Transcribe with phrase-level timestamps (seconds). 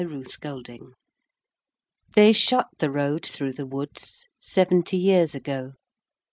[0.01, 0.93] 8 Autoplay
[2.15, 5.73] They shut the road through the woods Seventy years ago.